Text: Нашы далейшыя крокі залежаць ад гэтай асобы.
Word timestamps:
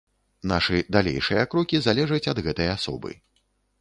Нашы 0.51 0.79
далейшыя 0.95 1.43
крокі 1.51 1.81
залежаць 1.89 2.23
ад 2.33 2.43
гэтай 2.49 2.67
асобы. 2.77 3.11